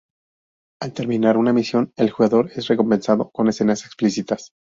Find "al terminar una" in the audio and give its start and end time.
0.81-1.53